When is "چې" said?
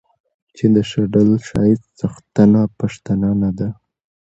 0.55-0.65